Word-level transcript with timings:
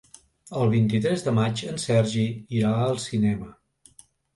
El 0.61 0.71
vint-i-tres 0.75 1.27
de 1.29 1.35
maig 1.41 1.63
en 1.75 1.79
Sergi 1.85 2.27
irà 2.63 2.77
al 2.91 3.03
cinema. 3.09 3.57